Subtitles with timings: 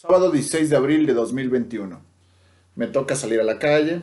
[0.00, 2.00] Sábado 16 de abril de 2021.
[2.74, 4.00] Me toca salir a la calle,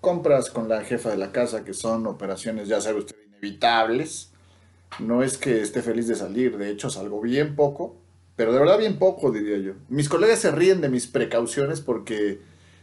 [0.00, 4.30] compras con la jefa de la casa, que son operaciones, ya sabe usted, inevitables.
[5.00, 7.96] No es que esté feliz de salir, de hecho salgo bien poco,
[8.36, 9.72] pero de verdad bien poco, diría yo.
[9.88, 12.38] Mis colegas se ríen de mis precauciones porque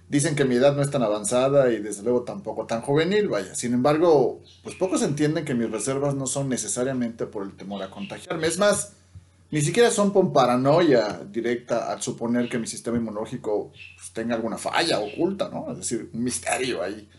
[0.09, 3.55] dicen que mi edad no es tan avanzada y desde luego tampoco tan juvenil, vaya.
[3.55, 7.89] Sin embargo, pues pocos entienden que mis reservas no son necesariamente por el temor a
[7.89, 8.47] contagiarme.
[8.47, 8.98] Es más,
[9.51, 14.99] ni siquiera son paranoia directa al suponer que mi sistema inmunológico pues, tenga alguna falla
[14.99, 15.71] oculta, ¿no?
[15.71, 17.09] Es decir, un misterio ahí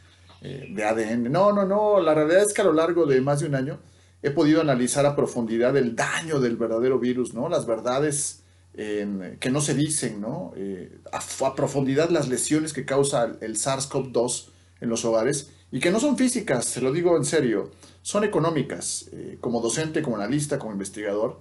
[0.42, 1.30] eh, de ADN.
[1.30, 3.80] No, no, no, la realidad es que a lo largo de más de un año
[4.22, 7.48] he podido analizar a profundidad el daño del verdadero virus, ¿no?
[7.48, 8.40] Las verdades
[8.72, 10.52] que no se dicen, ¿no?
[10.56, 14.48] Eh, a, profundidad las lesiones que causa el, SARS-CoV-2
[14.80, 17.72] en los hogares y que no son físicas, se lo digo en serio,
[18.02, 19.10] son económicas.
[19.12, 21.40] Eh, como docente, como analista, como investigador,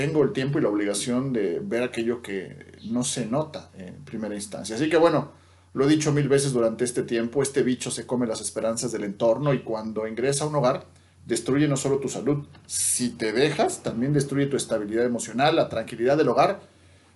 [0.00, 4.34] tengo el tiempo y la obligación de ver aquello que no se nota en primera
[4.34, 4.74] instancia.
[4.74, 5.32] Así que bueno,
[5.74, 9.04] lo he dicho mil veces durante este tiempo, este bicho se come las esperanzas del
[9.04, 10.86] entorno y cuando ingresa a un hogar,
[11.26, 16.16] destruye no solo tu salud, si te dejas, también destruye tu estabilidad emocional, la tranquilidad
[16.16, 16.60] del hogar.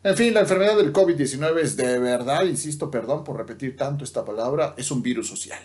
[0.03, 4.27] En fin, la enfermedad del COVID-19 es de verdad, insisto, perdón por repetir tanto esta
[4.27, 5.63] palabra, es un virus social.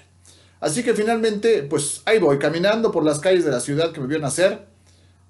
[0.61, 4.07] Así que finalmente, pues ahí voy, caminando por las calles de la ciudad que me
[4.07, 4.68] vio nacer,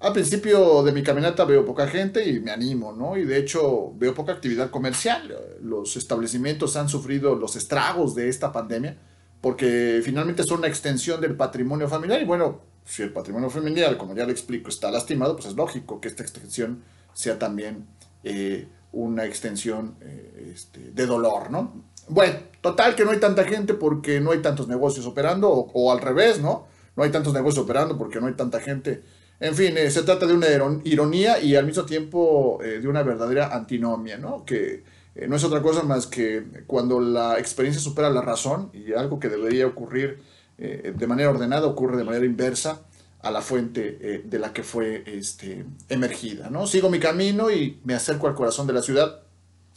[0.00, 3.18] al principio de mi caminata veo poca gente y me animo, ¿no?
[3.18, 5.36] Y de hecho veo poca actividad comercial.
[5.62, 8.96] Los establecimientos han sufrido los estragos de esta pandemia
[9.42, 14.14] porque finalmente son una extensión del patrimonio familiar y bueno, si el patrimonio familiar, como
[14.14, 17.86] ya le explico, está lastimado, pues es lógico que esta extensión sea también
[18.24, 21.84] eh, una extensión eh, este, de dolor, ¿no?
[22.08, 25.92] Bueno, total que no hay tanta gente porque no hay tantos negocios operando o, o
[25.92, 26.66] al revés, ¿no?
[26.96, 29.02] No hay tantos negocios operando porque no hay tanta gente
[29.40, 30.48] en fin, eh, se trata de una
[30.84, 34.44] ironía y al mismo tiempo eh, de una verdadera antinomia, ¿no?
[34.44, 38.92] Que eh, no es otra cosa más que cuando la experiencia supera la razón y
[38.92, 40.22] algo que debería ocurrir
[40.58, 42.82] de manera ordenada ocurre de manera inversa
[43.22, 46.66] a la fuente de la que fue este, emergida, ¿no?
[46.66, 49.22] Sigo mi camino y me acerco al corazón de la ciudad,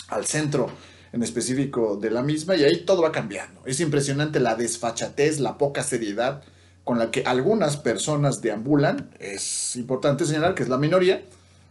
[0.09, 0.69] al centro
[1.13, 3.61] en específico de la misma y ahí todo va cambiando.
[3.65, 6.43] Es impresionante la desfachatez, la poca seriedad,
[6.83, 11.23] con la que algunas personas deambulan, es importante señalar que es la minoría,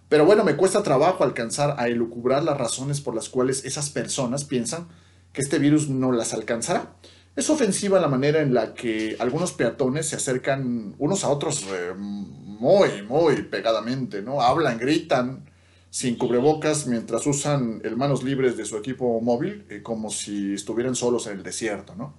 [0.08, 4.44] pero bueno, me cuesta trabajo alcanzar a elucubrar las razones por las cuales esas personas
[4.44, 4.88] piensan
[5.32, 6.92] que este virus no las alcanzará.
[7.34, 11.94] Es ofensiva la manera en la que algunos peatones se acercan unos a otros eh,
[11.96, 14.42] muy, muy pegadamente, ¿no?
[14.42, 15.46] Hablan, gritan
[15.88, 20.94] sin cubrebocas mientras usan el manos libres de su equipo móvil, eh, como si estuvieran
[20.94, 22.14] solos en el desierto, ¿no?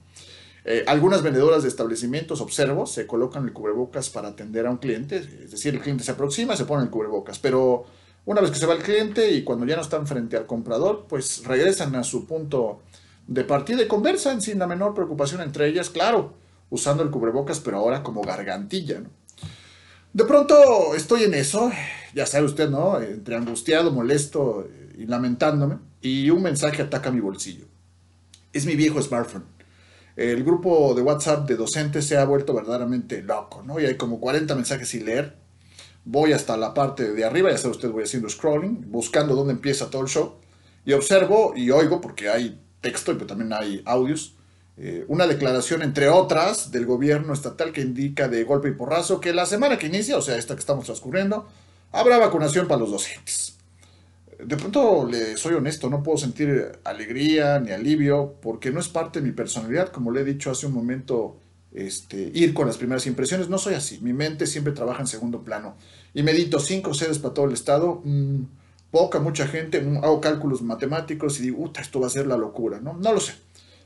[0.65, 5.17] Eh, algunas vendedoras de establecimientos, observo, se colocan el cubrebocas para atender a un cliente,
[5.17, 7.85] es decir, el cliente se aproxima, se pone el cubrebocas, pero
[8.25, 11.05] una vez que se va el cliente y cuando ya no están frente al comprador,
[11.09, 12.81] pues regresan a su punto
[13.27, 16.33] de partida y conversan sin la menor preocupación entre ellas, claro,
[16.69, 19.03] usando el cubrebocas, pero ahora como gargantilla,
[20.13, 21.71] De pronto estoy en eso,
[22.13, 23.01] ya sabe usted, ¿no?
[23.01, 27.65] Entre angustiado, molesto y lamentándome, y un mensaje ataca mi bolsillo.
[28.53, 29.52] Es mi viejo smartphone
[30.15, 33.79] el grupo de WhatsApp de docentes se ha vuelto verdaderamente loco, ¿no?
[33.79, 35.35] Y hay como 40 mensajes sin leer.
[36.05, 39.89] Voy hasta la parte de arriba, ya sabe usted, voy haciendo scrolling, buscando dónde empieza
[39.89, 40.35] todo el show.
[40.85, 44.35] Y observo y oigo, porque hay texto, pero también hay audios,
[44.77, 49.33] eh, una declaración, entre otras, del gobierno estatal que indica de golpe y porrazo que
[49.33, 51.47] la semana que inicia, o sea, esta que estamos transcurriendo,
[51.91, 53.53] habrá vacunación para los docentes
[54.39, 59.19] de pronto le soy honesto, no puedo sentir alegría ni alivio porque no es parte
[59.19, 61.37] de mi personalidad, como le he dicho hace un momento,
[61.71, 65.43] este, ir con las primeras impresiones, no soy así, mi mente siempre trabaja en segundo
[65.43, 65.75] plano.
[66.13, 68.43] Y medito cinco sedes para todo el estado, mm,
[68.91, 72.79] poca, mucha gente, mm, hago cálculos matemáticos y digo, esto va a ser la locura,
[72.79, 72.93] ¿no?
[72.93, 73.33] No lo sé,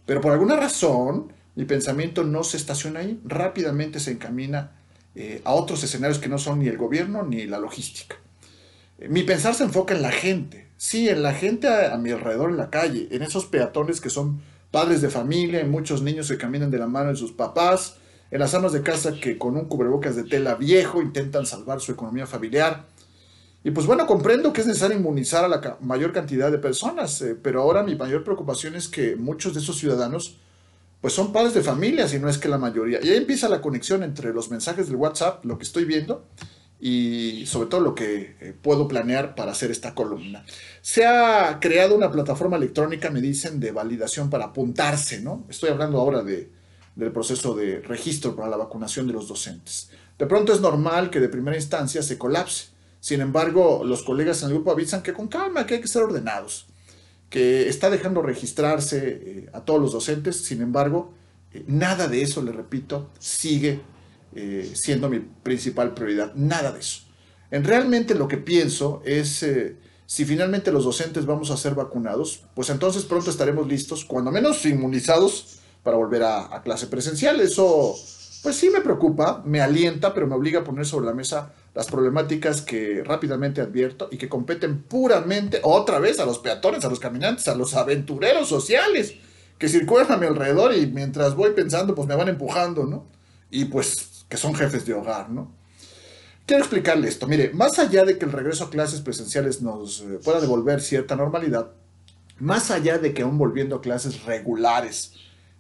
[0.06, 4.72] pero por alguna razón mi pensamiento no se estaciona ahí, rápidamente se encamina
[5.16, 8.18] eh, a otros escenarios que no son ni el gobierno ni la logística.
[9.00, 12.58] Mi pensar se enfoca en la gente, sí, en la gente a, mi alrededor en
[12.58, 14.41] la calle, en esos peatones que son
[14.72, 17.97] padres de familia, en muchos niños que caminan de la mano de sus papás,
[18.32, 21.91] en las amas de casa que con un cubrebocas de tela viejo intentan salvar su
[21.91, 22.85] economía familiar.
[23.64, 27.35] Y pues bueno, comprendo que es necesario inmunizar a la mayor cantidad de personas, eh,
[27.35, 30.38] pero ahora mi mayor preocupación es que muchos de esos ciudadanos
[31.02, 32.99] pues son padres de familia, si no es que la mayoría.
[33.03, 36.26] Y ahí empieza la conexión entre los mensajes del WhatsApp, lo que estoy viendo,
[36.79, 40.46] y sobre todo lo que eh, puedo planear para hacer esta columna.
[40.82, 45.46] Se ha creado una plataforma electrónica, me dicen, de validación para apuntarse, ¿no?
[45.50, 46.50] Estoy hablando ahora de,
[46.96, 49.90] del proceso de registro para la vacunación de los docentes.
[50.20, 52.68] De pronto es normal que de primera instancia se colapse.
[53.00, 56.03] Sin embargo, los colegas en el grupo avisan que con calma, que hay que ser
[56.03, 56.68] ordenados.
[57.30, 61.14] que está dejando registrarse eh, a todos los docentes, sin embargo,
[61.53, 63.82] eh, nada de eso, le repito, sigue
[64.35, 67.02] eh, siendo mi principal prioridad, nada de eso.
[67.52, 69.46] En realmente lo que pienso es,
[70.06, 74.66] si finalmente los docentes vamos a ser vacunados, pues entonces pronto estaremos listos, cuando menos
[74.66, 77.40] inmunizados, para volver a, a clase presencial.
[77.40, 77.96] Eso,
[78.44, 81.85] pues sí me preocupa, me alienta, pero me obliga a poner sobre la mesa las
[81.88, 87.00] problemáticas que rápidamente advierto y que competen puramente, otra vez, a los peatones, a los
[87.00, 89.14] caminantes, a los aventureros sociales
[89.59, 93.06] que circulan a mi alrededor y mientras voy pensando, pues me van empujando, ¿no?
[93.50, 95.52] Y pues que son jefes de hogar, ¿no?
[96.46, 97.28] Quiero explicarle esto.
[97.28, 101.16] Mire, más allá de que el regreso a clases presenciales nos eh, pueda devolver cierta
[101.16, 101.72] normalidad,
[102.40, 105.14] más allá de que aún volviendo a clases regulares,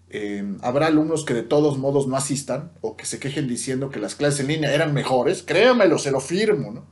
[0.09, 3.99] eh, habrá alumnos que de todos modos no asistan o que se quejen diciendo que
[3.99, 6.85] las clases en línea eran mejores, créamelo, se lo firmo, ¿no?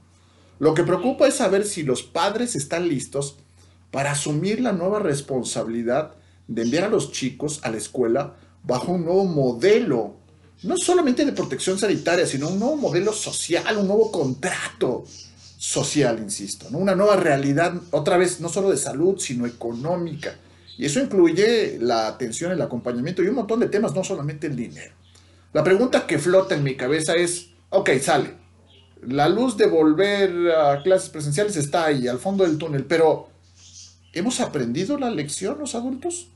[0.60, 3.38] Lo que preocupa es saber si los padres están listos
[3.92, 6.16] para asumir la nueva responsabilidad
[6.48, 10.16] de enviar a los chicos a la escuela bajo un nuevo modelo,
[10.64, 15.06] no solamente de protección sanitaria, sino un nuevo modelo social, un nuevo contrato
[15.58, 20.38] social, insisto, una nueva realidad, otra vez, no solo de salud, sino económica
[20.78, 24.56] y eso incluye la atención, el acompañamiento y un montón de temas, no solamente el
[24.56, 24.94] dinero.
[25.54, 28.34] La pregunta que flota en mi cabeza es, ok, sale.
[29.02, 33.30] La luz de volver a clases presenciales está ahí, al fondo del túnel, pero
[34.12, 36.28] ¿hemos aprendido la lección los adultos?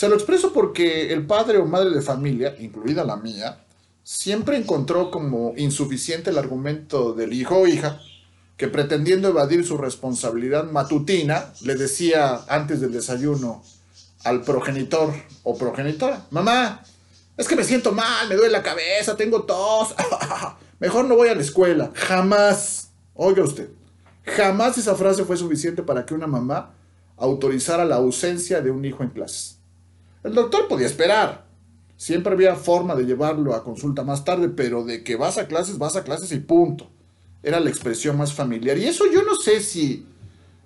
[0.00, 3.66] Se lo expreso porque el padre o madre de familia, incluida la mía,
[4.02, 8.00] siempre encontró como insuficiente el argumento del hijo o hija
[8.56, 13.62] que pretendiendo evadir su responsabilidad matutina, le decía antes del desayuno
[14.24, 15.12] al progenitor
[15.42, 16.82] o progenitora, mamá,
[17.36, 19.94] es que me siento mal, me duele la cabeza, tengo tos,
[20.80, 21.92] mejor no voy a la escuela.
[21.94, 23.68] Jamás, oiga usted,
[24.24, 26.72] jamás esa frase fue suficiente para que una mamá
[27.18, 29.59] autorizara la ausencia de un hijo en clases.
[30.22, 31.46] El doctor podía esperar.
[31.96, 35.78] Siempre había forma de llevarlo a consulta más tarde, pero de que vas a clases,
[35.78, 36.88] vas a clases y punto
[37.42, 38.78] era la expresión más familiar.
[38.78, 40.06] Y eso yo no sé si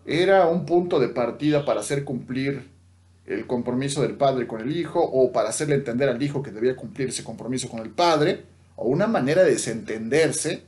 [0.07, 2.69] era un punto de partida para hacer cumplir
[3.27, 6.77] el compromiso del padre con el hijo o para hacerle entender al hijo que debía
[6.77, 8.45] cumplir ese compromiso con el padre
[8.77, 10.63] o una manera de desentenderse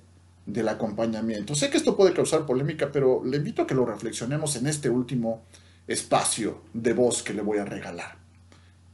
[0.47, 1.55] del acompañamiento.
[1.55, 4.89] Sé que esto puede causar polémica, pero le invito a que lo reflexionemos en este
[4.89, 5.43] último
[5.87, 8.26] espacio de voz que le voy a regalar.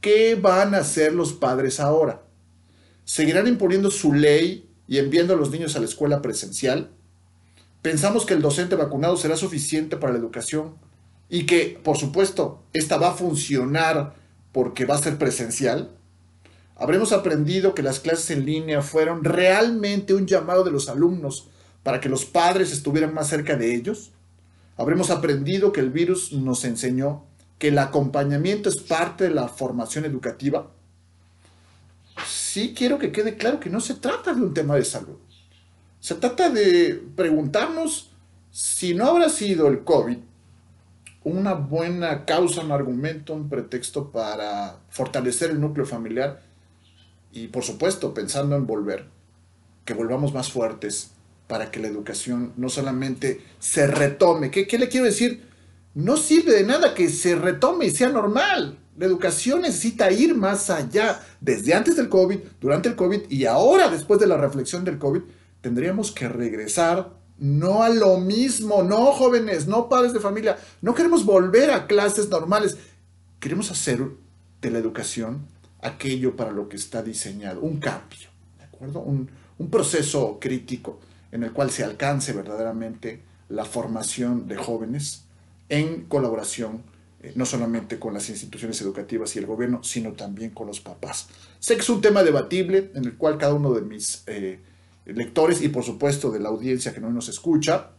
[0.03, 2.23] ¿Qué van a hacer los padres ahora?
[3.05, 6.91] ¿Seguirán imponiendo su ley y enviando a los niños a la escuela presencial?
[7.81, 10.75] Pensamos que el docente vacunado será suficiente para la educación
[11.29, 14.15] y que, por supuesto, esta va a funcionar
[14.51, 15.91] porque va a ser presencial.
[16.75, 21.47] Habremos aprendido que las clases en línea fueron realmente un llamado de los alumnos
[21.81, 24.11] para que los padres estuvieran más cerca de ellos.
[24.75, 27.23] Habremos aprendido que el virus nos enseñó
[27.63, 30.69] que el acompañamiento es parte de la formación educativa.
[32.27, 35.15] Sí quiero que quede claro que no se trata de un tema de salud.
[36.01, 38.11] Se trata de preguntarnos
[38.51, 40.17] si no habrá sido el COVID
[41.23, 46.41] una buena causa, un argumento, un pretexto para fortalecer el núcleo familiar
[47.31, 49.05] y por supuesto pensando en volver,
[49.85, 51.11] que volvamos más fuertes
[51.47, 54.51] para que la educación no solamente se retome.
[54.51, 55.52] ¿Qué, qué le quiero decir?
[55.93, 58.79] No sirve de nada que se retome y sea normal.
[58.97, 63.89] La educación necesita ir más allá, desde antes del COVID, durante el COVID y ahora
[63.89, 65.21] después de la reflexión del COVID
[65.61, 71.25] tendríamos que regresar no a lo mismo, no jóvenes, no padres de familia, no queremos
[71.25, 72.77] volver a clases normales,
[73.39, 74.07] queremos hacer
[74.61, 75.47] de la educación
[75.81, 79.01] aquello para lo que está diseñado, un cambio, ¿de acuerdo?
[79.01, 79.29] Un,
[79.71, 80.99] proceso crítico
[81.31, 85.23] en el cual se alcance verdaderamente la formación de jóvenes
[85.69, 86.83] en colaboración
[87.23, 91.29] eh, no solamente con las instituciones educativas y el gobierno, sino también con los papás.
[91.57, 94.59] Sé que es un tema debatible en el cual cada uno de mis eh,
[95.05, 97.91] lectores y por supuesto de la audiencia que no nos escucha,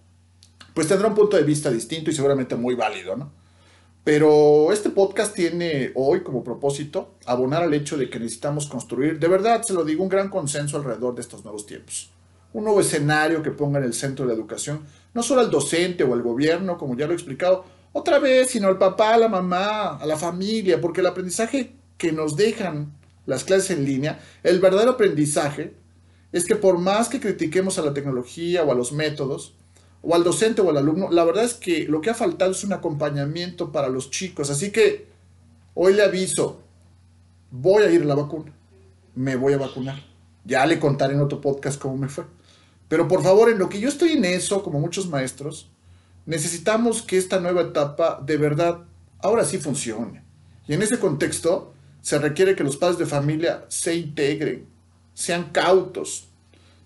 [0.74, 3.32] pues tendrá un punto de vista distinto y seguramente muy válido, ¿no?
[4.04, 9.28] Pero este podcast tiene hoy como propósito abonar al hecho de que necesitamos construir, de
[9.28, 12.10] verdad se lo digo, un gran consenso alrededor de estos nuevos tiempos.
[12.54, 14.80] Un nuevo escenario que ponga en el centro de la educación,
[15.12, 18.68] no solo al docente o al gobierno, como ya lo he explicado, otra vez, sino
[18.68, 22.92] al papá, a la mamá, a la familia, porque el aprendizaje que nos dejan
[23.26, 25.74] las clases en línea, el verdadero aprendizaje,
[26.32, 29.54] es que por más que critiquemos a la tecnología o a los métodos,
[30.02, 32.64] o al docente o al alumno, la verdad es que lo que ha faltado es
[32.64, 34.50] un acompañamiento para los chicos.
[34.50, 35.06] Así que
[35.74, 36.60] hoy le aviso,
[37.50, 38.52] voy a ir a la vacuna,
[39.14, 40.02] me voy a vacunar.
[40.44, 42.24] Ya le contaré en otro podcast cómo me fue.
[42.88, 45.70] Pero por favor, en lo que yo estoy en eso, como muchos maestros,
[46.26, 48.84] necesitamos que esta nueva etapa de verdad
[49.20, 50.22] ahora sí funcione.
[50.66, 54.66] Y en ese contexto se requiere que los padres de familia se integren,
[55.14, 56.28] sean cautos,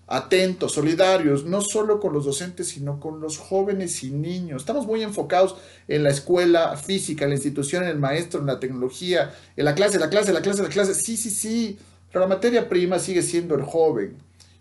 [0.07, 4.63] atentos, solidarios, no solo con los docentes, sino con los jóvenes y niños.
[4.63, 5.55] Estamos muy enfocados
[5.87, 9.75] en la escuela física, en la institución, en el maestro, en la tecnología, en la
[9.75, 10.95] clase, la clase, la clase, la clase.
[10.95, 11.77] Sí, sí, sí,
[12.11, 14.17] pero la materia prima sigue siendo el joven.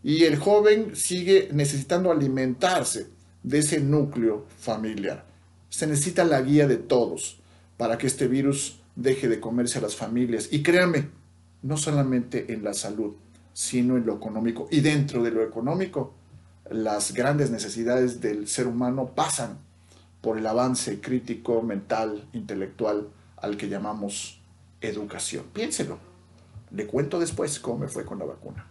[0.09, 3.11] Y el joven sigue necesitando alimentarse
[3.43, 5.27] de ese núcleo familiar.
[5.69, 7.41] Se necesita la guía de todos
[7.77, 10.49] para que este virus deje de comerse a las familias.
[10.51, 11.11] Y créanme,
[11.61, 13.17] no solamente en la salud,
[13.53, 14.67] sino en lo económico.
[14.71, 16.15] Y dentro de lo económico,
[16.71, 19.59] las grandes necesidades del ser humano pasan
[20.23, 24.41] por el avance crítico, mental, intelectual al que llamamos
[24.81, 25.45] educación.
[25.53, 25.99] Piénselo.
[26.71, 28.69] Le cuento después cómo me fue con la vacuna.